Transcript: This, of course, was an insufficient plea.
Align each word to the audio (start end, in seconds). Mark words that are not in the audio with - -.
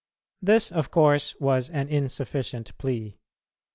This, 0.41 0.71
of 0.71 0.89
course, 0.89 1.35
was 1.39 1.69
an 1.69 1.87
insufficient 1.87 2.75
plea. 2.79 3.19